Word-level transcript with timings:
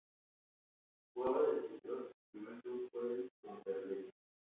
Jugaba 1.13 1.43
de 1.45 1.61
defensor 1.61 2.09
y 2.09 2.13
su 2.13 2.31
primer 2.31 2.59
club 2.63 2.89
fue 2.91 3.13
el 3.13 3.31
Temperley. 3.43 4.11